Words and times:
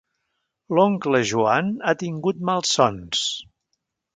L'oncle 0.77 1.21
Joan 1.33 1.69
ha 1.91 1.95
tingut 2.05 2.43
malsons. 2.51 3.25